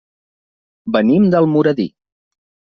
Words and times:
Venim 0.95 1.29
d'Almoradí. 1.35 1.89